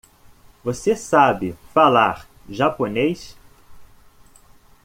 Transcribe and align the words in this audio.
Você 0.63 0.95
sabe 0.95 1.55
falar 1.75 2.27
japonês? 2.49 3.37